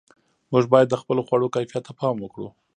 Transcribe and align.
موږ 0.51 0.65
باید 0.73 0.87
د 0.89 0.95
خپلو 1.01 1.21
خوړو 1.27 1.53
کیفیت 1.55 1.83
ته 1.87 1.93
پام 1.99 2.15
وکړو. 2.19 2.47